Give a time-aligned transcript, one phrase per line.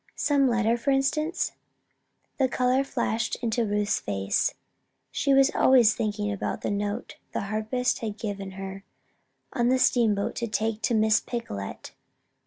[0.15, 1.51] Some letter, for instance?"
[2.39, 4.55] The color flashed into Ruth's face.
[5.11, 8.83] She was always thinking about the note the harpist had given to her
[9.53, 11.91] on the steamboat to take to Miss Picolet.